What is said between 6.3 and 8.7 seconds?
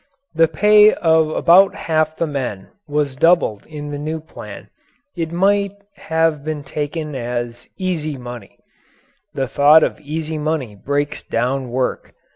been taken as "easy money."